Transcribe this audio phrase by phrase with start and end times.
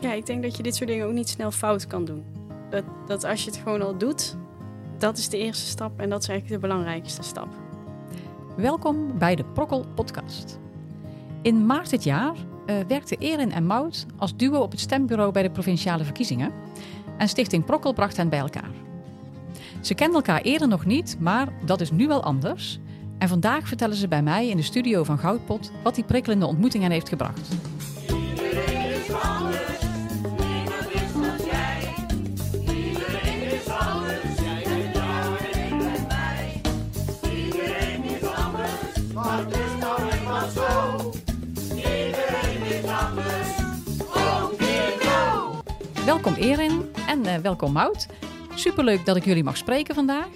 [0.00, 2.24] Ja, ik denk dat je dit soort dingen ook niet snel fout kan doen.
[2.70, 4.36] Dat, dat als je het gewoon al doet,
[4.98, 7.48] dat is de eerste stap en dat is eigenlijk de belangrijkste stap.
[8.56, 10.58] Welkom bij de Prokkel Podcast.
[11.42, 15.42] In maart dit jaar uh, werkten Erin en Mout als duo op het stembureau bij
[15.42, 16.52] de provinciale verkiezingen.
[17.18, 18.70] En Stichting Prokkel bracht hen bij elkaar.
[19.80, 22.78] Ze kenden elkaar eerder nog niet, maar dat is nu wel anders.
[23.18, 26.82] En vandaag vertellen ze bij mij in de studio van Goudpot wat die prikkelende ontmoeting
[26.82, 27.48] hen heeft gebracht.
[46.10, 48.06] Welkom Erin en uh, welkom Mout.
[48.54, 50.28] Superleuk dat ik jullie mag spreken vandaag.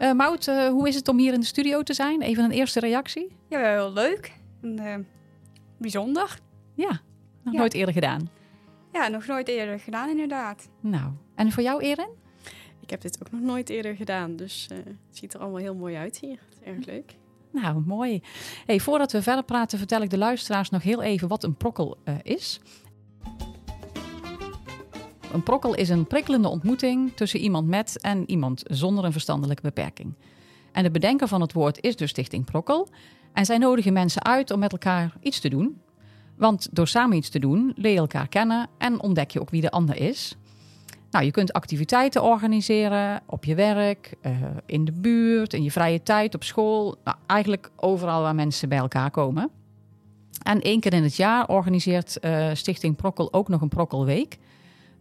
[0.00, 2.22] Uh, Mout, uh, hoe is het om hier in de studio te zijn?
[2.22, 3.36] Even een eerste reactie.
[3.48, 4.32] Ja, heel leuk.
[4.62, 5.06] En,
[5.78, 6.38] bijzonder.
[6.74, 7.00] Ja,
[7.42, 8.30] nog nooit eerder gedaan.
[8.92, 10.68] Ja, nog nooit eerder gedaan inderdaad.
[10.80, 12.10] Nou, en voor jou Erin?
[12.80, 15.96] Ik heb dit ook nog nooit eerder gedaan, dus het ziet er allemaal heel mooi
[15.96, 16.38] uit hier.
[16.48, 17.16] Het is erg leuk.
[17.52, 18.22] Nou, mooi.
[18.66, 21.98] Hey, voordat we verder praten, vertel ik de luisteraars nog heel even wat een prokkel
[22.22, 22.60] is.
[25.32, 30.14] Een prokkel is een prikkelende ontmoeting tussen iemand met en iemand zonder een verstandelijke beperking.
[30.72, 32.88] En de bedenker van het woord is dus Stichting Prokkel.
[33.32, 35.80] En zij nodigen mensen uit om met elkaar iets te doen.
[36.36, 39.60] Want door samen iets te doen leer je elkaar kennen en ontdek je ook wie
[39.60, 40.36] de ander is.
[41.10, 44.32] Nou, je kunt activiteiten organiseren op je werk, uh,
[44.66, 46.96] in de buurt, in je vrije tijd, op school.
[47.04, 49.50] Nou, eigenlijk overal waar mensen bij elkaar komen.
[50.42, 54.38] En één keer in het jaar organiseert uh, Stichting Prokkel ook nog een Prokkelweek.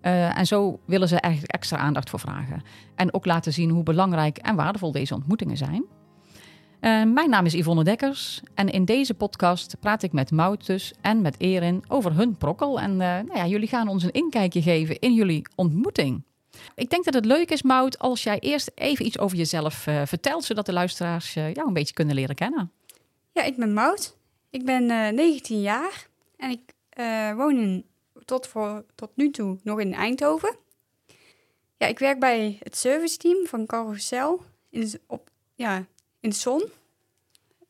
[0.01, 2.61] Uh, en zo willen ze eigenlijk extra aandacht voor vragen.
[2.95, 5.85] En ook laten zien hoe belangrijk en waardevol deze ontmoetingen zijn.
[6.81, 11.21] Uh, mijn naam is Yvonne Dekkers en in deze podcast praat ik met Moutus en
[11.21, 12.79] met Erin over hun prokkel.
[12.79, 16.23] En uh, nou ja, jullie gaan ons een inkijkje geven in jullie ontmoeting.
[16.75, 19.73] Ik denk dat het leuk is, Mout, als jij eerst even iets over jezelf
[20.05, 22.71] vertelt, zodat de luisteraars jou een beetje kunnen leren kennen.
[23.31, 24.17] Ja, ik ben Mout.
[24.49, 26.07] Ik ben 19 jaar
[26.37, 26.73] en ik
[27.35, 27.85] woon in
[28.29, 30.55] tot, voor, tot nu toe nog in Eindhoven.
[31.77, 35.85] Ja, ik werk bij het serviceteam van Carousel in, op, ja,
[36.19, 36.63] in de zon.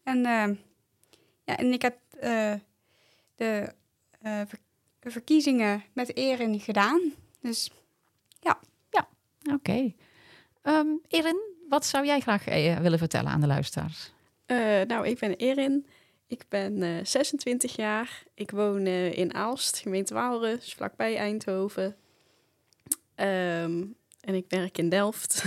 [0.04, 0.48] En, uh,
[1.44, 2.54] ja, en ik heb uh,
[3.36, 3.74] de
[4.24, 4.42] uh,
[5.00, 7.14] ver verkiezingen met Erin gedaan.
[7.42, 7.72] Dus
[8.40, 8.60] ja.
[8.90, 9.08] Ja,
[9.44, 9.54] oké.
[9.54, 9.96] Okay.
[10.64, 12.46] Um, Erin, wat zou jij graag
[12.82, 14.12] willen vertellen aan de luisteraars?
[14.88, 15.86] nou, ik ben Erin.
[16.30, 18.24] Ik ben uh, eh, 26 jaar.
[18.34, 21.96] Ik woon uh, in Aalst, gemeente Waalre, vlakbij Eindhoven.
[23.16, 25.44] Um, en ik werk in Delft.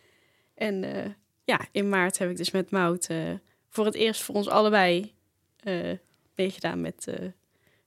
[0.54, 1.06] en uh,
[1.44, 3.08] ja, in maart heb ik dus met Mout
[3.68, 5.14] voor het eerst voor ons allebei
[6.34, 7.12] meegedaan met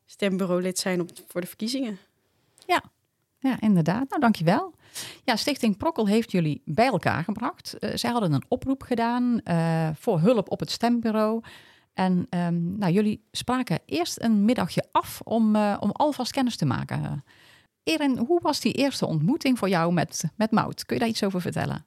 [0.06, 2.00] stembureau-lid zijn op, voor de verkiezingen.
[2.68, 2.84] Ja.
[3.40, 4.10] ja, inderdaad.
[4.10, 4.74] Nou, dankjewel.
[5.24, 7.76] Ja, Stichting Prokkel heeft jullie bij elkaar gebracht.
[7.94, 9.42] zij hadden een oproep gedaan
[9.96, 11.44] voor hulp op het stembureau.
[11.96, 16.66] En um, nou, jullie spraken eerst een middagje af om, uh, om alvast kennis te
[16.66, 17.24] maken.
[17.84, 20.86] Erin, hoe was die eerste ontmoeting voor jou met, met Mout?
[20.86, 21.86] Kun je daar iets over vertellen?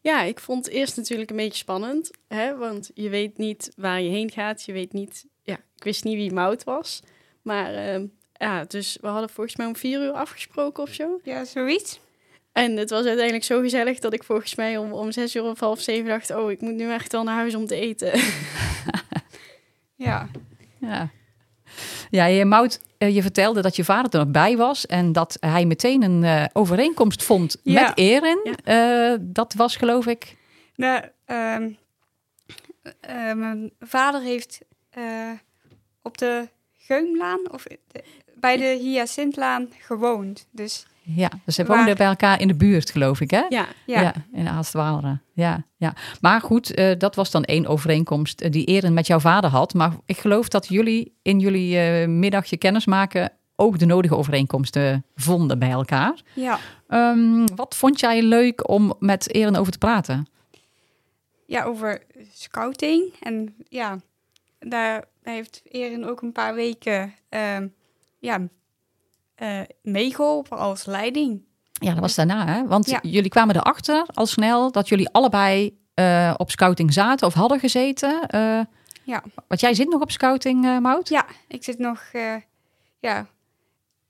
[0.00, 2.10] Ja, ik vond het eerst natuurlijk een beetje spannend.
[2.28, 2.56] Hè?
[2.56, 4.64] Want je weet niet waar je heen gaat.
[4.64, 5.26] Je weet niet...
[5.42, 7.02] Ja, ik wist niet wie Mout was.
[7.42, 11.20] Maar uh, ja, dus we hadden volgens mij om vier uur afgesproken of zo.
[11.22, 12.00] Ja, zoiets.
[12.52, 15.60] En het was uiteindelijk zo gezellig dat ik volgens mij om, om zes uur of
[15.60, 16.30] half zeven dacht...
[16.30, 18.12] oh, ik moet nu echt al naar huis om te eten.
[19.98, 20.28] Ja.
[20.78, 21.10] Ja.
[22.10, 25.36] Ja, je, Mout, eh, je vertelde dat je vader er nog bij was en dat
[25.40, 27.82] hij meteen een uh, overeenkomst vond ja.
[27.82, 28.56] met Erin.
[28.64, 29.12] Ja.
[29.12, 30.36] Uh, dat was geloof ik.
[30.74, 31.78] Nou, um,
[33.38, 34.60] mijn vader heeft
[36.02, 37.64] op de Geumlaan of
[38.34, 40.46] bij de Hyacintlaan gewoond.
[40.50, 40.86] Dus
[41.16, 43.44] ja, dus ze woonden bij elkaar in de buurt, geloof ik, hè?
[43.48, 43.66] Ja.
[43.86, 45.18] Ja, ja in Aalstwaalre.
[45.32, 45.94] Ja, ja.
[46.20, 49.74] Maar goed, uh, dat was dan één overeenkomst uh, die Erin met jouw vader had.
[49.74, 55.58] Maar ik geloof dat jullie in jullie uh, middagje kennismaken ook de nodige overeenkomsten vonden
[55.58, 56.14] bij elkaar.
[56.34, 56.58] Ja.
[56.88, 60.26] Um, wat vond jij leuk om met Erin over te praten?
[61.46, 62.02] Ja, over
[62.32, 63.14] scouting.
[63.20, 63.98] En ja,
[64.58, 67.14] daar heeft Erin ook een paar weken
[68.18, 68.48] ja,
[69.42, 71.46] uh, meegeholpen als leiding.
[71.72, 72.66] Ja, dat was daarna, hè?
[72.66, 72.98] Want ja.
[73.02, 78.28] jullie kwamen erachter al snel dat jullie allebei uh, op scouting zaten of hadden gezeten.
[78.34, 78.60] Uh,
[79.04, 79.22] ja.
[79.48, 81.08] Want jij zit nog op scouting, uh, Mout?
[81.08, 82.02] Ja, ik zit nog,
[83.00, 83.26] ja,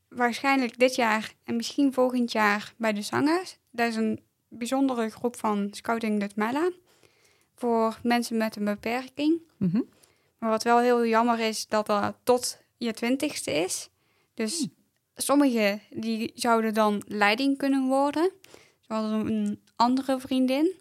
[0.09, 3.59] waarschijnlijk dit jaar en misschien volgend jaar bij de zangers.
[3.71, 6.71] Dat is een bijzondere groep van Scouting de Mella
[7.55, 9.41] voor mensen met een beperking.
[9.57, 9.89] Mm -hmm.
[10.39, 13.89] Maar wat wel heel jammer is, dat dat tot je twintigste is.
[14.35, 14.61] Dus...
[14.61, 14.77] Mm
[15.23, 18.31] sommigen die zouden dan leiding kunnen worden,
[18.81, 20.73] zoals een andere vriendin.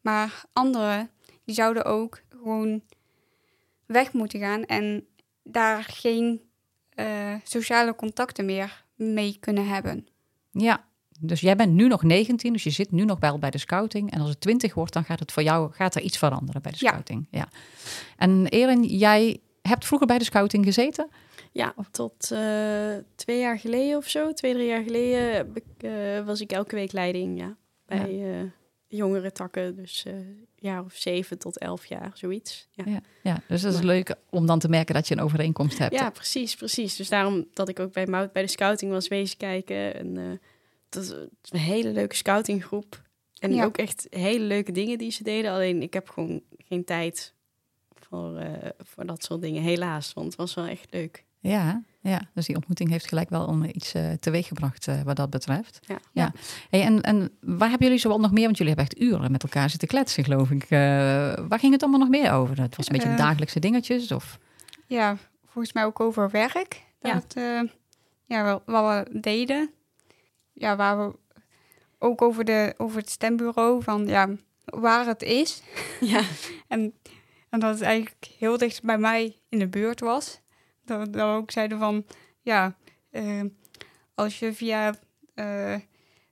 [0.00, 1.10] Maar anderen
[1.44, 2.82] die zouden ook gewoon
[3.86, 5.06] weg moeten gaan en
[5.42, 6.40] daar geen
[6.90, 10.06] eh, sociale contacten meer mee kunnen hebben.
[10.50, 10.84] Ja,
[11.20, 14.10] dus jij bent nu nog 19, dus je zit nu nog wel bij de scouting.
[14.10, 16.72] En als het 20 wordt, dan gaat het voor jou gaat er iets veranderen bij
[16.72, 16.88] de Ja.
[16.88, 17.26] scouting.
[17.30, 17.48] Ja.
[18.16, 21.08] En Erin, jij hebt vroeger bij de scouting gezeten?
[21.56, 26.52] Ja, tot eh, twee jaar geleden of zo, twee, drie jaar geleden, eh, was ik
[26.52, 27.56] elke week leiding ja,
[27.86, 28.50] bij eh,
[28.88, 29.76] jongere takken.
[29.76, 30.04] Dus
[30.56, 32.68] jaar of zeven tot elf jaar, zoiets.
[32.72, 33.00] Ja, Ja.
[33.22, 35.94] Ja, dus dat is Maar- leuk om dan te merken dat je een overeenkomst hebt.
[35.94, 36.96] ja precies, precies.
[36.96, 39.94] Dus daarom dat ik ook bij Mout bij de scouting was wezen kijken.
[39.94, 40.40] En,
[40.88, 43.02] dat is een hele leuke scoutinggroep.
[43.38, 43.64] En Ja.
[43.64, 45.50] ook echt hele leuke dingen die ze deden.
[45.50, 47.34] Alleen ik heb gewoon geen tijd
[47.94, 48.42] voor,
[48.78, 50.12] voor dat soort dingen, helaas.
[50.12, 51.24] Want het was wel echt leuk.
[51.40, 55.30] Ja, ja, dus die ontmoeting heeft gelijk wel om iets eh teweeggebracht eh, wat dat
[55.30, 55.80] betreft.
[56.12, 56.32] Ja.
[56.70, 58.44] Hey, en, en waar hebben jullie zoal nog meer?
[58.44, 60.62] Want jullie hebben echt uren met elkaar zitten kletsen, geloof ik.
[60.62, 60.68] Eh,
[61.48, 62.60] waar ging het allemaal nog meer over?
[62.60, 64.12] Het was een beetje dagelijkse dingetjes?
[64.12, 64.38] Of?
[64.86, 65.16] Ja,
[65.46, 66.82] volgens mij ook over werk.
[67.00, 67.12] Ja.
[67.14, 67.60] Dat, eh,
[68.24, 69.70] ja, wel- wat we deden.
[70.52, 71.16] Ja, waar we
[71.98, 74.28] ook over, de, over het stembureau, van ja,
[74.64, 75.62] waar het is.
[76.00, 76.20] Ja,
[76.68, 76.94] En,
[77.50, 80.40] en dat het eigenlijk heel dicht bij mij in de buurt was.
[80.86, 82.04] Dat we dan ook zeiden van,
[82.40, 82.76] ja,
[83.10, 83.42] eh,
[84.14, 84.94] als je via,
[85.34, 85.74] eh,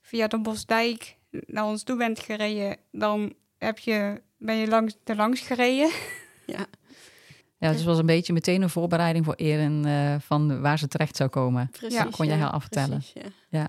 [0.00, 5.16] via de Bosdijk naar ons toe bent gereden, dan heb je, ben je langs, er
[5.16, 5.90] langs gereden.
[6.46, 6.66] ja.
[7.58, 10.88] Ja, dus het was een beetje meteen een voorbereiding voor Erin eh, van waar ze
[10.88, 11.68] terecht zou komen.
[11.70, 11.98] precies.
[11.98, 12.98] Ja, kon jij haar afvertellen.
[12.98, 13.68] precies, ja.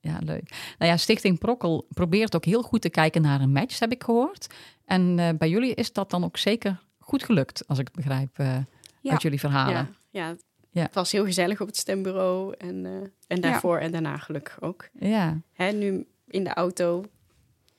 [0.00, 0.74] Ja, leuk.
[0.78, 4.02] Nou ja, Stichting Prokkel probeert ook heel goed te kijken naar een match, heb ik
[4.02, 4.46] gehoord.
[4.84, 8.38] En eh, bij jullie is dat dan ook zeker goed gelukt, als ik het begrijp
[8.38, 8.56] eh,
[9.00, 9.10] Ja.
[9.12, 9.74] uit jullie verhalen.
[9.74, 10.36] Ja, ja.
[10.72, 10.82] Ja.
[10.82, 12.54] het was heel gezellig op het stembureau.
[12.58, 12.92] En, eh,
[13.26, 14.88] en daarvoor en daarna gelukkig ook.
[14.98, 17.04] Ja, Hè, nu in de auto.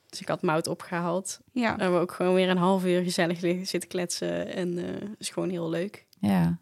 [0.08, 1.40] Dus ik had Mout opgehaald.
[1.52, 4.54] Ja, Dan hebben we ook gewoon weer een half uur gezellig liggen zitten kletsen.
[4.54, 6.06] En eh het is gewoon heel leuk.
[6.20, 6.58] ja.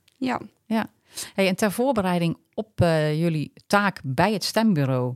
[0.67, 0.90] ja.
[1.34, 5.14] Hey, en ter voorbereiding op eh, jullie taak bij het stembureau,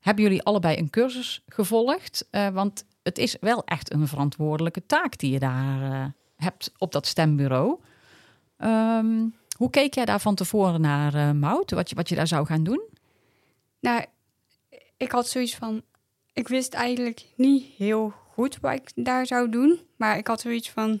[0.00, 2.26] hebben jullie allebei een cursus gevolgd?
[2.30, 6.06] Eh, want het is wel echt een verantwoordelijke taak die je daar eh,
[6.36, 7.80] hebt op dat stembureau.
[8.56, 12.26] Ehm, hoe keek jij daar van tevoren naar, eh Mout, wat je, wat je daar
[12.26, 12.80] zou gaan doen?
[13.80, 14.04] Nou,
[14.96, 15.82] ik had zoiets van.
[16.32, 19.80] Ik wist eigenlijk niet heel goed wat ik daar zou doen.
[19.96, 21.00] Maar ik had zoiets van.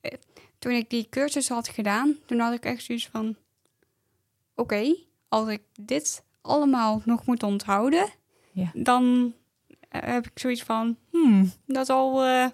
[0.00, 0.12] eh,
[0.58, 3.36] Toen ik die cursus had gedaan, toen had ik echt zoiets van.
[4.54, 4.96] Oké,
[5.28, 8.08] als ik dit allemaal nog moet onthouden,
[8.52, 8.70] Ja.
[8.74, 9.34] dan
[9.88, 10.96] eh, heb ik zoiets van.
[11.10, 12.46] Hmm, dat zal eh,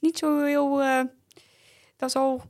[0.00, 0.76] niet zo heel.
[1.96, 2.42] dat zal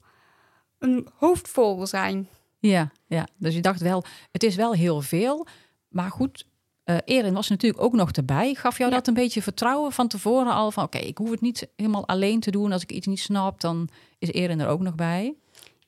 [0.79, 2.29] een hoofdvol zijn.
[2.59, 5.47] Ja, ja, dus je dacht wel, het is wel heel veel.
[5.89, 6.47] Maar goed,
[6.85, 8.55] eh Erin was natuurlijk ook nog erbij.
[8.55, 8.97] Gaf jou Ja.
[8.97, 10.71] dat een beetje vertrouwen van tevoren al?
[10.71, 12.73] Van oké, ik hoef het niet helemaal alleen te doen.
[12.73, 13.89] Als ik iets niet snap, dan
[14.19, 15.35] is Erin er ook nog bij.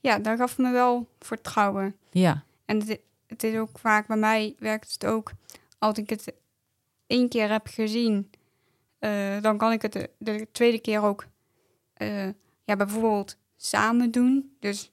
[0.01, 1.97] Ja, dat gaf me wel vertrouwen.
[2.11, 5.33] Ja, En het, het is ook vaak bij mij werkt het ook
[5.79, 6.33] als ik het
[7.07, 8.31] één keer heb gezien,
[8.99, 11.25] eh, dan kan ik het de, de tweede keer ook
[11.95, 12.27] eh,
[12.65, 14.57] ja, bijvoorbeeld samen doen.
[14.61, 14.91] Dus,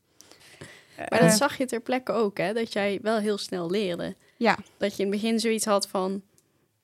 [0.98, 2.54] Maar eh, dat zag je ter plekke ook, hè?
[2.54, 4.16] Dat jij wel heel snel leerde.
[4.38, 4.58] Ja.
[4.78, 6.22] Dat je in het begin zoiets had van...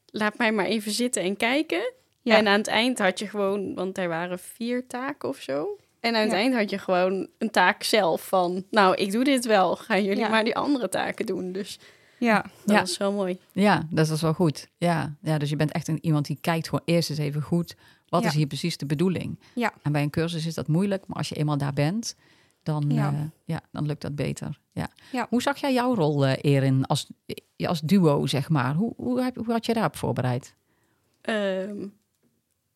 [0.05, 1.93] Laat mij maar even zitten en kijken.
[2.21, 2.37] Ja.
[2.37, 3.75] En aan het eind had je gewoon...
[3.75, 5.77] Want er waren vier taken of zo.
[5.99, 6.37] En aan het Ja.
[6.37, 8.65] eind had je gewoon een taak zelf van...
[8.69, 9.75] Nou, ik doe dit wel.
[9.75, 10.29] Gaan jullie Ja.
[10.29, 11.51] maar die andere taken doen.
[11.51, 11.79] Dus
[12.17, 12.79] ja, dat Ja.
[12.79, 13.39] was wel mooi.
[13.51, 14.67] ja, dat is wel goed.
[14.77, 17.75] Ja, ja, dus je bent echt een, iemand die kijkt gewoon eerst eens even goed.
[18.11, 18.27] Wat Ja.
[18.27, 19.39] is hier precies de bedoeling?
[19.53, 19.73] Ja.
[19.81, 22.15] En bij een cursus is dat moeilijk, maar als je eenmaal daar bent,
[22.63, 23.11] dan, Ja.
[23.11, 23.29] ja.
[23.45, 24.59] ja, dan lukt dat beter.
[24.71, 24.89] Ja.
[25.11, 25.27] Ja.
[25.29, 27.07] Hoe zag jij jouw rol, eh, Erin, als,
[27.57, 28.75] als duo, zeg maar?
[28.75, 30.55] Hoe, hoe, heb, hoe had je daarop voorbereid?
[31.21, 31.87] Ehm,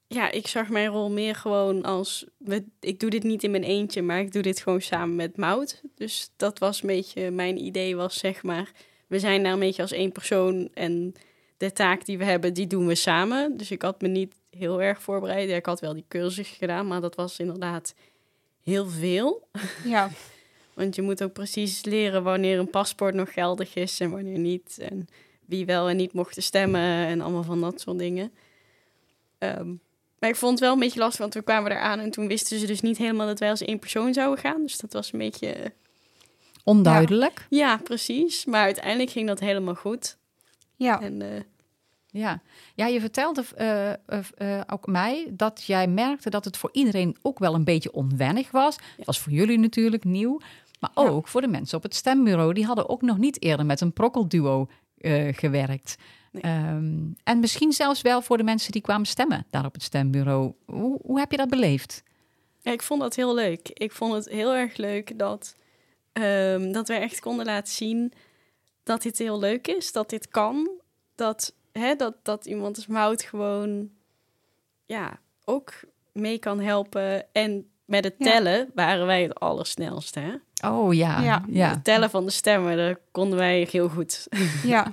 [0.08, 2.26] ja, ik zag mijn rol meer gewoon als...
[2.38, 5.38] We, ik doe dit niet in mijn eentje, maar ik doe dit gewoon samen met
[5.38, 5.82] Mout.
[5.96, 7.32] Dus dat was een beetje...
[7.32, 8.72] Mijn idee was zeg maar...
[9.08, 11.14] We zijn daar een beetje als één persoon en
[11.58, 13.58] de taak die we hebben, die doen we samen.
[13.58, 15.50] Dus ik had me niet heel erg voorbereid.
[15.50, 17.96] Ik had wel die cursus gedaan, maar dat was inderdaad
[18.64, 19.48] heel veel.
[19.84, 20.10] ja,
[20.76, 24.78] Want je moet ook precies leren wanneer een paspoort nog geldig is en wanneer niet.
[24.80, 25.08] En
[25.46, 28.32] wie wel en niet mochten stemmen en allemaal van dat soort dingen.
[29.38, 29.74] Ehm,
[30.20, 32.28] maar ik vond het wel een beetje lastig, want we kwamen daar aan en toen
[32.28, 34.62] wisten ze dus niet helemaal dat wij als één persoon zouden gaan.
[34.62, 35.74] Dus dat was een beetje...
[36.64, 37.46] Onduidelijk.
[37.50, 38.46] Ja, precies.
[38.46, 40.18] Maar uiteindelijk ging dat helemaal goed.
[40.76, 41.42] ja, En eh,
[42.16, 42.42] Ja.
[42.76, 43.98] ja, je vertelde eh, eh,
[44.38, 48.52] eh, ook mij dat jij merkte dat het voor iedereen ook wel een beetje onwennig
[48.52, 48.78] was.
[48.98, 50.40] Het was voor jullie natuurlijk nieuw,
[50.80, 51.02] maar Ja.
[51.02, 52.54] ook voor de mensen op het stembureau.
[52.54, 54.68] Die hadden ook nog niet eerder met een prokkelduo
[55.32, 55.96] gewerkt.
[56.32, 56.42] Nee.
[56.42, 60.54] Ehm, en misschien zelfs wel voor de mensen die kwamen stemmen daar op het stembureau.
[60.66, 62.04] Hoe, hoe heb je dat beleefd?
[62.62, 63.70] Ja, ik vond dat heel leuk.
[63.74, 65.56] Ik vond het heel erg leuk dat,
[66.14, 68.14] ehm, dat wij echt konden laten zien
[68.84, 70.70] dat dit heel leuk is, dat dit kan.
[71.16, 73.90] Dat, hè, dat, dat iemand als Mout gewoon
[74.86, 75.74] ja, ook
[76.14, 77.34] mee kan helpen.
[77.34, 78.26] En met het Ja.
[78.32, 80.20] tellen waren wij het allersnelste.
[80.20, 80.34] Hè?
[80.70, 81.44] Oh ja, ja.
[81.48, 81.70] Ja.
[81.70, 84.28] Het tellen van de stemmen, dat konden wij heel goed.
[84.64, 84.92] Ja,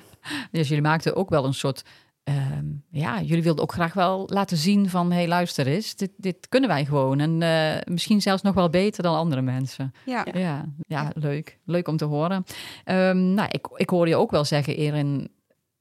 [0.51, 1.83] Dus jullie maakten ook wel een soort.
[2.25, 5.11] ehm, ja, jullie wilden ook graag wel laten zien van...
[5.11, 7.21] hé, hey, luister eens, dit, dit kunnen wij gewoon.
[7.21, 9.93] En eh, misschien zelfs nog wel beter dan andere mensen.
[10.05, 10.27] ja.
[10.33, 10.39] Ja.
[10.39, 11.59] Ja, ja, leuk.
[11.65, 12.45] Leuk om te horen.
[12.85, 15.31] Ehm, nou, ik, ik hoorde je ook wel zeggen, Erin...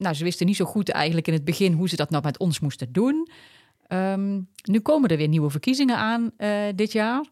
[0.01, 1.73] Nou, ze wisten niet zo goed eigenlijk in het begin...
[1.73, 3.29] hoe ze dat nou met ons moesten doen.
[3.87, 7.25] Ehm, nu komen er weer nieuwe verkiezingen aan eh, dit jaar.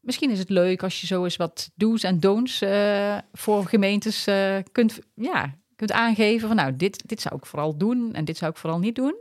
[0.00, 2.60] Misschien is het leuk als je zo eens wat do's en don'ts...
[2.60, 6.48] eh, voor gemeentes eh, kunt, ja, kunt aangeven.
[6.48, 9.14] Van, nou, dit, dit zou ik vooral doen en dit zou ik vooral niet doen.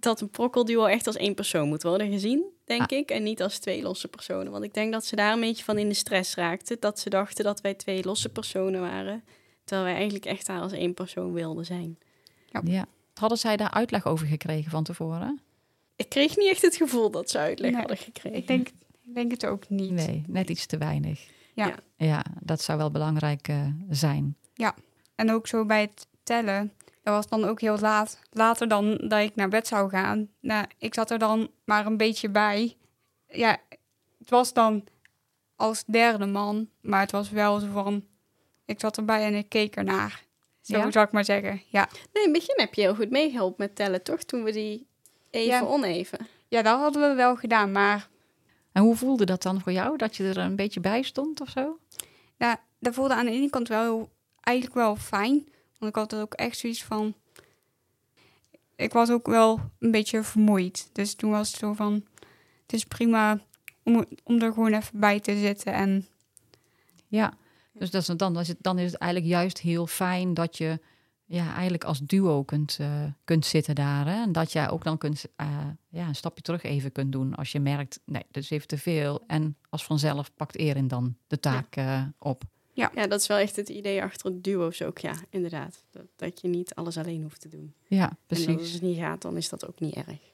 [0.00, 2.98] Dat een prokkelduo echt als één persoon moet worden gezien, denk Ah.
[2.98, 3.10] ik.
[3.10, 4.52] En niet als twee losse personen.
[4.52, 6.76] Want ik denk dat ze daar een beetje van in de stress raakten.
[6.80, 9.24] Dat ze dachten dat wij twee losse personen waren.
[9.64, 11.98] Terwijl wij eigenlijk echt daar als één persoon wilden zijn.
[12.64, 12.86] Ja.
[13.14, 15.40] Hadden zij daar uitleg over gekregen van tevoren?
[15.96, 18.38] Ik kreeg niet echt het gevoel dat ze uitleg Nee, hadden gekregen.
[18.38, 18.68] Ik denk,
[19.02, 19.90] ik denk het ook niet.
[19.90, 21.28] Nee, net iets te weinig.
[21.54, 21.66] Ja.
[21.66, 21.76] Ja.
[21.96, 24.36] Ja, dat zou wel belangrijk eh, zijn.
[25.14, 26.72] En ook zo bij het tellen.
[27.02, 28.20] Dat was dan ook heel laat.
[28.30, 30.28] Later dan dat ik naar bed zou gaan.
[30.40, 32.76] Nou, ik zat er dan maar een beetje bij.
[33.28, 33.58] Ja,
[34.18, 34.84] het was dan
[35.56, 36.68] als derde man.
[36.80, 38.04] Maar het was wel zo van...
[38.72, 40.22] Ik zat erbij en ik keek ernaar.
[40.60, 40.90] Zo Ja?
[40.90, 41.62] zou ik maar zeggen.
[41.68, 41.88] Ja.
[42.12, 44.22] Nee, in het begin heb je heel goed meegeholpen met tellen, toch?
[44.22, 44.86] Toen we die
[45.30, 45.62] even Ja.
[45.64, 46.18] oneven.
[46.48, 47.72] ja, dat hadden we wel gedaan.
[47.72, 48.08] Maar
[48.72, 49.96] En hoe voelde dat dan voor jou?
[49.96, 51.78] Dat je er een beetje bij stond of zo?
[52.36, 54.10] ja, dat voelde aan de ene kant wel heel-
[54.40, 55.48] eigenlijk wel fijn.
[55.78, 57.14] Want ik had er ook echt zoiets van...
[58.76, 60.88] Ik was ook wel een beetje vermoeid.
[60.92, 62.04] Dus toen was het zo van...
[62.62, 63.40] Het is prima
[63.84, 65.72] om, om er gewoon even bij te zitten.
[65.72, 66.06] En
[67.08, 67.32] Ja.
[67.72, 70.80] Dus dat is, dan, is het, dan is het eigenlijk juist heel fijn dat je
[71.24, 74.06] ja, eigenlijk als duo kunt, eh, kunt zitten daar.
[74.06, 74.22] Hè?
[74.22, 75.46] En dat jij ook dan kunt, eh,
[75.88, 78.78] ja, een stapje terug even kunt doen als je merkt, nee, dat is even te
[78.78, 79.24] veel.
[79.26, 82.42] En als vanzelf pakt Erin dan de taak eh, op.
[82.74, 85.84] Ja, dat is wel echt het idee achter het duo's ook, ja, inderdaad.
[85.90, 87.74] Dat, dat je niet alles alleen hoeft te doen.
[87.86, 88.58] Ja, En precies.
[88.58, 90.32] als het niet gaat, dan is dat ook niet erg.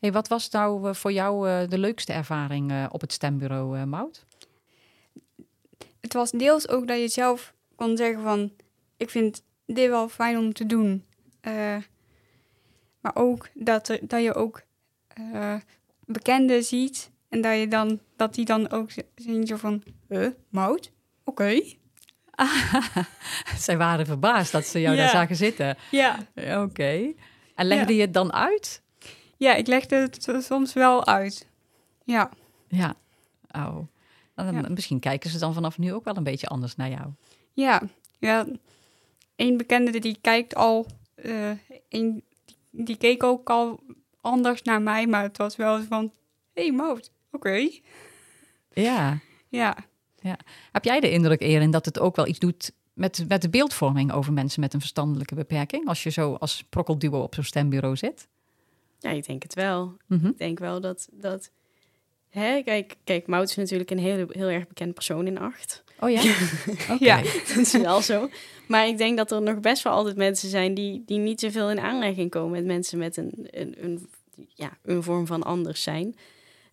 [0.00, 3.84] Hey, wat was nou voor jou eh, de leukste ervaring eh, op het stembureau, eh
[3.84, 4.24] Mout?
[6.00, 8.52] Het was deels ook dat je zelf kon zeggen van...
[8.96, 11.04] Ik vind dit wel fijn om te doen.
[11.40, 11.76] Eh,
[13.00, 14.62] maar ook dat, er, dat je ook
[15.08, 15.54] eh
[16.04, 17.10] bekenden ziet.
[17.28, 19.82] En dat, je dan, dat die dan ook zien zo van...
[20.08, 20.92] Huh, mout?
[21.24, 21.60] Oké.
[23.56, 25.76] Zij waren verbaasd dat ze jou daar zagen zitten.
[25.90, 26.18] Ja.
[26.62, 27.12] Oké.
[27.54, 28.82] En legde je het dan uit?
[29.36, 31.48] ja, ik legde het so- soms wel uit.
[32.04, 32.30] Ja.
[32.68, 32.94] Ja.
[33.50, 33.78] Oh.
[34.44, 34.68] Dan, Ja.
[34.68, 37.12] Misschien kijken ze dan vanaf nu ook wel een beetje anders naar jou.
[37.52, 37.82] Ja.
[38.18, 38.46] ja.
[39.36, 40.86] Eén bekende die kijkt al...
[41.14, 41.50] eh
[41.88, 42.24] een,
[42.70, 43.80] die, keek ook al
[44.20, 45.06] anders naar mij.
[45.06, 46.12] Maar het was wel van...
[46.52, 47.12] Hé, hey, mout.
[47.30, 47.68] Oké.
[48.72, 49.18] Ja.
[49.48, 49.76] Ja.
[50.72, 54.12] Heb jij de indruk, Erin, dat het ook wel iets doet met, met de beeldvorming
[54.12, 55.88] over mensen met een verstandelijke beperking?
[55.88, 58.28] Als je zo als prokkelduo op zo'n stembureau zit?
[58.98, 59.96] Ja, ik denk het wel.
[60.06, 60.26] Mhm.
[60.26, 61.08] Ik denk wel dat...
[61.12, 61.50] dat
[62.30, 65.84] hè, kijk, kijk, Mout is natuurlijk een heel, heel erg bekend persoon in acht.
[66.00, 66.22] Oh ja?
[66.98, 67.22] Ja.
[67.22, 68.28] dat is wel zo.
[68.68, 71.70] Maar ik denk dat er nog best wel altijd mensen zijn die, die niet zoveel
[71.70, 74.08] in aanraking komen met mensen met een, een, een,
[74.54, 76.16] ja, een vorm van anders zijn.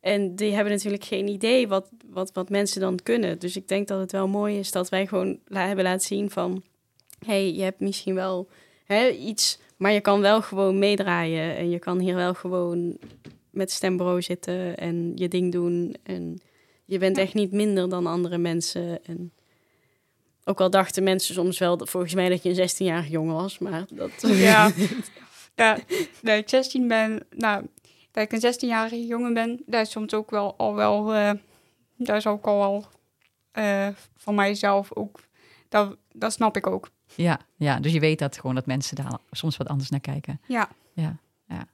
[0.02, 3.40] En die hebben natuurlijk geen idee wat, wat, wat mensen dan kunnen.
[3.40, 6.30] Dus ik denk dat het wel mooi is dat wij gewoon la- hebben laten zien
[6.30, 6.64] van...
[7.26, 8.50] hey, je hebt misschien wel
[8.86, 11.56] hè, iets, maar je kan wel gewoon meedraaien.
[11.58, 12.98] En je kan hier wel gewoon
[13.58, 15.96] met stembureau zitten en je ding doen.
[16.04, 16.42] En
[16.86, 19.06] je bent echt niet minder dan andere mensen.
[19.06, 19.34] En
[20.44, 23.58] ook al dachten mensen soms wel, dat, volgens mij, dat je een 16-jarige jongen was.
[23.58, 24.12] Maar dat...
[24.22, 24.72] Ja.
[25.56, 25.78] ja.
[26.22, 27.66] Dat ik 16 ben, nou,
[28.12, 31.32] dat ik een 16-jarige jongen ben, dat is soms ook wel al wel, eh
[31.98, 32.86] dat is ook al wel
[33.52, 35.20] eh, van mijzelf ook,
[35.70, 36.90] dat, dat snap ik ook.
[37.16, 40.42] Ja, ja, dus je weet dat gewoon dat mensen daar soms wat anders naar kijken.
[40.48, 40.70] Ja.
[40.94, 41.68] Ja, ja.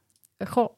[0.47, 0.73] Goh,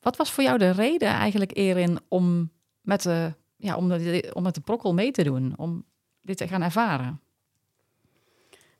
[0.00, 2.50] wat was voor jou de reden eigenlijk, Erin, om
[2.80, 5.54] met de, ja, om de, om met de prokkel mee te doen?
[5.56, 5.84] Om
[6.20, 7.20] dit te gaan ervaren?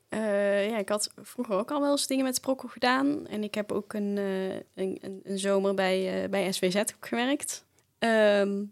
[0.09, 3.27] Eh, ja, ik had vroeger ook al wel eens dingen met sprokkel gedaan.
[3.27, 7.65] En ik heb ook een, eh, een, een, zomer bij, eh, bij SWZ gewerkt.
[7.99, 8.63] Ehm,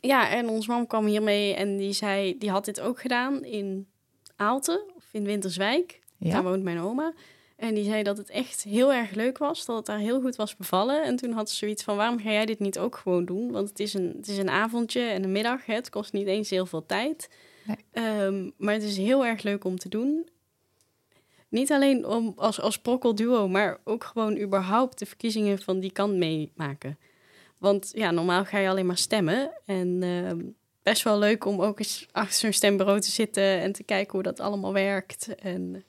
[0.00, 3.88] ja, en ons mam kwam hiermee en die zei, die had dit ook gedaan in
[4.36, 6.00] Aalten of in Winterswijk.
[6.18, 6.32] Ja.
[6.32, 7.12] Daar woont mijn oma.
[7.64, 10.36] En die zei dat het echt heel erg leuk was, dat het daar heel goed
[10.36, 11.02] was bevallen.
[11.04, 13.52] En toen had ze zoiets van, waarom ga jij dit niet ook gewoon doen?
[13.52, 15.74] Want het is een, het is een avondje en een middag, hè?
[15.74, 17.28] het kost niet eens heel veel tijd.
[17.64, 17.76] Nee.
[17.92, 20.28] Ehm, maar het is heel erg leuk om te doen.
[21.48, 26.14] Niet alleen om, als, als prokkelduo, maar ook gewoon überhaupt de verkiezingen van die kant
[26.14, 26.98] meemaken.
[27.58, 29.50] Want ja, normaal ga je alleen maar stemmen.
[29.64, 30.40] En ehm,
[30.82, 34.22] best wel leuk om ook eens achter zo'n stembureau te zitten en te kijken hoe
[34.22, 35.34] dat allemaal werkt.
[35.34, 35.84] En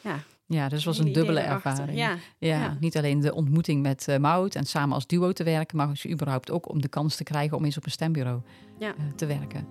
[0.00, 0.24] ja,
[0.54, 1.98] Ja, dus het was een dubbele ervaring.
[1.98, 2.76] Ja, Ja, Ja.
[2.80, 6.06] niet alleen de ontmoeting met eh Maud en samen als duo te werken, maar dus
[6.08, 8.40] überhaupt ook om de kans te krijgen om eens op een stembureau
[8.78, 8.88] Ja.
[8.88, 9.66] eh, te werken.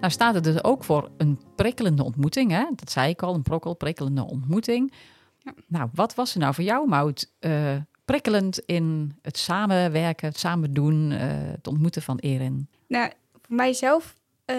[0.00, 2.64] Nou staat het dus ook voor een prikkelende ontmoeting, hè?
[2.74, 4.92] dat zei ik al, een prokkel, prikkelende ontmoeting.
[5.38, 5.52] Ja.
[5.66, 10.72] Nou, wat was er nou voor jou, Maud, eh, prikkelend in het samenwerken, het samen
[10.74, 12.68] doen, eh, het ontmoeten van Erin?
[12.88, 14.56] Nou, voor mijzelf eh,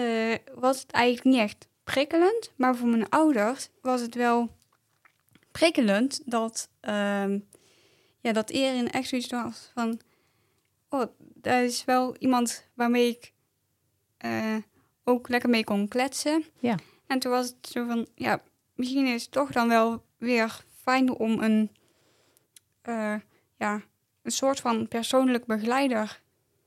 [0.54, 2.52] was het eigenlijk niet echt prikkelend.
[2.56, 4.56] Maar voor mijn ouders was het wel
[5.52, 7.38] prikkelend dat, ehm
[8.20, 10.00] ja, dat Erin echt zoiets was van...
[10.88, 13.32] Oh, dat is wel iemand waarmee ik
[14.16, 14.56] eh,
[15.04, 16.44] ook lekker mee kon kletsen.
[16.60, 16.78] Ja.
[17.06, 18.42] En toen was het zo van, ja,
[18.74, 21.70] misschien is het toch dan wel weer fijn om een,
[22.82, 23.14] eh,
[23.58, 23.82] ja,
[24.22, 26.20] een soort van persoonlijk begeleider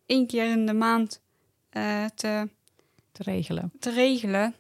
[0.06, 1.22] één keer in de maand
[1.70, 2.50] eh, te,
[3.12, 3.72] Te regelen.
[3.80, 4.56] te regelen.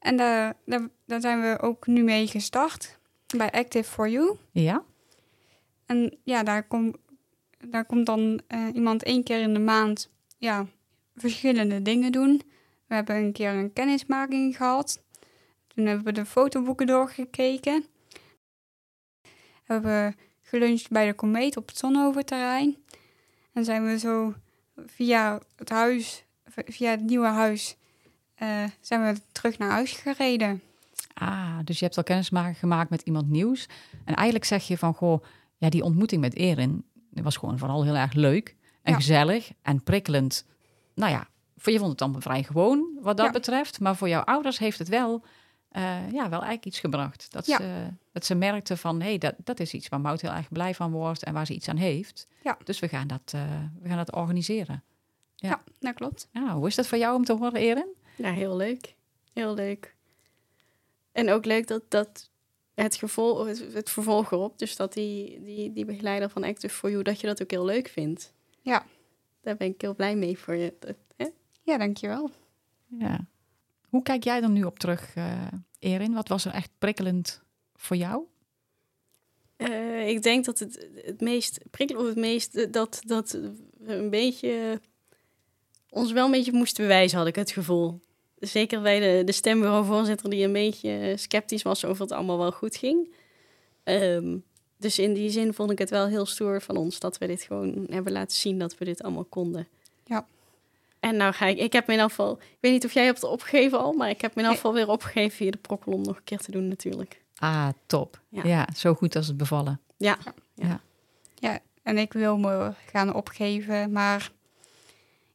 [0.00, 2.98] En daar, daar, daar zijn we ook nu mee gestart
[3.36, 4.36] bij Active for You.
[4.50, 4.84] Ja?
[5.86, 6.94] En ja, daar, kom,
[7.58, 10.66] daar komt dan eh, iemand één keer in de maand ja,
[11.16, 12.42] verschillende dingen doen.
[12.86, 15.02] We hebben een keer een kennismaking gehad.
[15.66, 17.84] Toen hebben we de fotoboeken doorgekeken.
[19.66, 22.76] We hebben geluncht bij de Komeet op het Zonhoventerrein.
[23.52, 24.34] En zijn we zo
[24.86, 27.76] via het huis, via het nieuwe huis,
[28.40, 30.62] eh, zijn we terug naar huis gereden.
[31.14, 33.66] Ah, dus je hebt al kennis ma- gemaakt met iemand nieuws.
[34.04, 35.22] En eigenlijk zeg je van, goh,
[35.56, 38.98] ja, die ontmoeting met Erin was gewoon vooral heel erg leuk en Ja.
[38.98, 40.44] gezellig en prikkelend.
[40.94, 43.32] Nou ja, voor je vond het dan vrij gewoon wat dat Ja.
[43.32, 43.80] betreft.
[43.80, 45.24] Maar voor jouw ouders heeft het wel,
[45.68, 47.26] eh, ja, wel eigenlijk iets gebracht.
[47.32, 47.56] Dat, Ja.
[47.56, 50.48] ze, dat ze merkten van, hé, hey, dat, dat is iets waar Mout heel erg
[50.48, 52.26] blij van wordt en waar ze iets aan heeft.
[52.44, 52.56] Ja.
[52.64, 53.40] Dus we gaan dat, eh,
[53.82, 54.82] we gaan dat organiseren.
[55.36, 55.48] Ja.
[55.48, 56.28] Ja, dat klopt.
[56.32, 57.94] Ja, hoe is dat voor jou om te horen, Erin?
[58.16, 58.94] Ja, heel leuk.
[59.32, 59.94] Heel leuk.
[61.12, 62.30] En ook leuk dat, dat
[62.74, 66.90] het, gevolg, het, het vervolg erop, dus dat die, die, die begeleider van Active for
[66.90, 68.32] You, dat je dat ook heel leuk vindt.
[68.60, 68.86] Ja.
[69.40, 70.74] Daar ben ik heel blij mee voor je.
[70.78, 71.26] Dat, hè?
[71.62, 72.30] Ja, dankjewel.
[72.86, 73.26] Ja.
[73.88, 75.46] Hoe kijk jij er nu op terug, eh
[75.78, 76.14] Erin?
[76.14, 77.42] Wat was er echt prikkelend
[77.74, 78.24] voor jou?
[79.56, 83.30] Eh, ik denk dat het, het meest prikkelend, of het meest, dat, dat
[83.78, 84.80] we een beetje
[85.90, 88.00] ons wel een beetje moesten bewijzen, had ik het gevoel.
[88.38, 92.76] Zeker bij de, de stembureauvoorzitter die een beetje sceptisch was over het allemaal wel goed
[92.76, 93.14] ging.
[93.84, 94.36] Ehm,
[94.76, 97.42] dus in die zin vond ik het wel heel stoer van ons dat we dit
[97.42, 99.68] gewoon hebben laten zien dat we dit allemaal konden.
[100.04, 100.26] Ja.
[101.00, 103.22] En nou ga ik, ik heb me in afval, ik weet niet of jij hebt
[103.24, 106.16] opgegeven al, maar ik heb me in afval weer opgegeven via de prokkel om nog
[106.16, 107.20] een keer te doen natuurlijk.
[107.36, 108.20] Ah, top.
[108.28, 108.68] Ja, Ja.
[108.76, 109.80] zo goed als het bevallen.
[109.96, 110.18] Ja,
[111.34, 114.30] Ja, en ik wil me gaan opgeven, maar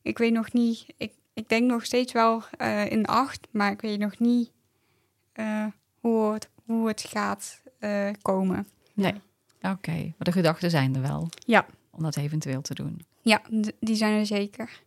[0.05, 0.85] ik weet nog niet.
[0.97, 4.51] Ik, ik denk nog steeds wel eh, in acht, maar ik weet nog niet
[5.33, 5.65] eh,
[5.99, 8.67] hoe, het, hoe het gaat eh, komen.
[8.93, 9.13] Nee.
[9.61, 11.29] Oké, maar de gedachten zijn er wel.
[11.45, 11.65] Ja.
[11.91, 13.05] Om dat eventueel te doen.
[13.21, 13.41] Ja,
[13.79, 14.83] die zijn er zeker.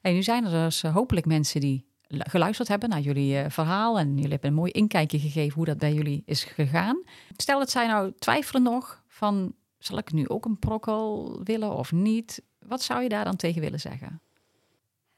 [0.00, 3.98] Hey, nu zijn er dus hopelijk mensen die lu- geluisterd hebben naar jullie verhaal.
[3.98, 7.02] En jullie hebben een mooi inkijkje gegeven hoe dat bij jullie is gegaan.
[7.36, 11.92] Stel dat zij nou twijfelen nog van, zal ik nu ook een prokkel willen of
[11.92, 12.42] niet?
[12.70, 14.20] Wat zou je daar dan tegen willen zeggen?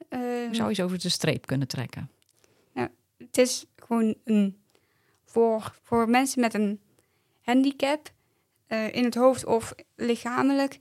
[0.08, 2.10] Hoe zou je ze over de streep kunnen trekken?
[3.16, 4.62] het is gewoon een,
[5.24, 6.80] voor, voor mensen met een
[7.40, 8.12] handicap
[8.66, 10.78] eh, in het hoofd of lichamelijk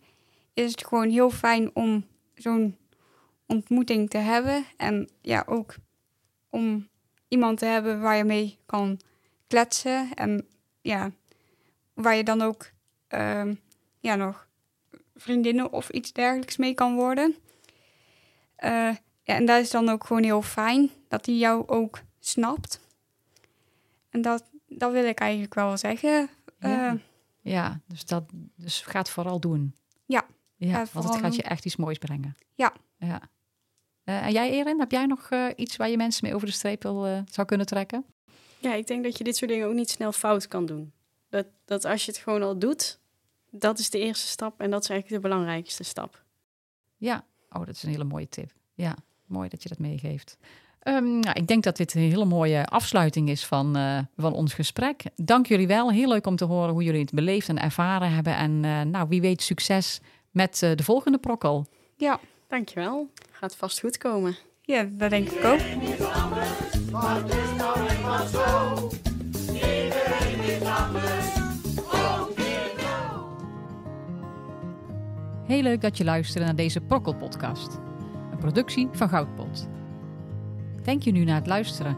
[0.54, 2.06] is het gewoon heel fijn om
[2.36, 2.78] zo'n
[3.46, 4.66] ontmoeting te hebben.
[4.78, 5.76] En ja, ook
[6.50, 6.88] om
[7.28, 9.00] iemand te hebben waar je mee kan
[9.48, 10.14] kletsen.
[10.14, 10.48] En
[10.82, 11.12] ja,
[11.94, 12.72] waar je dan ook
[13.08, 13.56] ehm,
[14.00, 14.48] ja, nog
[15.22, 17.36] vriendinnen of iets dergelijks mee kan worden.
[18.56, 22.80] Eh, ja, en dat is dan ook gewoon heel fijn dat hij jou ook snapt.
[24.10, 26.30] En dat, dat wil ik eigenlijk wel zeggen.
[26.60, 26.90] Ja.
[26.90, 27.00] Eh,
[27.42, 28.24] Ja, dus, dat,
[28.56, 29.76] dus ga het vooral doen.
[30.06, 32.38] Ja, ja want het gaat je echt iets moois brengen.
[32.56, 32.74] Ja.
[32.98, 33.22] ja.
[34.04, 36.54] Eh, en jij, Erin, heb jij nog eh, iets waar je mensen mee over de
[36.54, 38.06] streep wil, eh, zou kunnen trekken?
[38.60, 40.92] Ja, ik denk dat je dit soort dingen ook niet snel fout kan doen.
[41.30, 43.00] Dat, dat als je het gewoon al doet,
[43.52, 46.24] dat is de eerste stap en dat is eigenlijk de belangrijkste stap.
[46.98, 48.52] Ja, oh, dat is een hele mooie tip.
[48.74, 50.38] Ja, mooi dat je dat meegeeft.
[50.80, 54.54] Ehm, nou, ik denk dat dit een hele mooie afsluiting is van, eh, van ons
[54.54, 55.04] gesprek.
[55.16, 55.92] Dank jullie wel.
[55.92, 58.36] Heel leuk om te horen hoe jullie het beleefd en ervaren hebben.
[58.36, 60.00] En eh, nou, wie weet succes
[60.32, 61.66] met eh, de volgende prokkel.
[61.98, 62.20] Ja,
[62.52, 63.10] Dankjewel.
[63.32, 64.36] Gaat vast goed komen.
[64.62, 65.60] ja, dat denk ik ook.
[75.52, 77.80] Heel leuk dat je luisterde naar deze Prokkel-podcast.
[78.32, 79.68] Een productie van Goudpot.
[80.84, 81.98] Denk je nu naar het luisteren?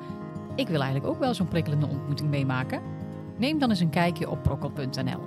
[0.56, 2.82] Ik wil eigenlijk ook wel zo'n prikkelende ontmoeting meemaken?
[3.38, 5.20] Neem dan eens een kijkje op prokkel.nl.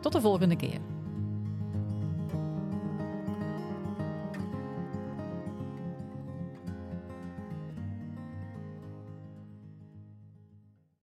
[0.00, 0.78] Tot de volgende keer.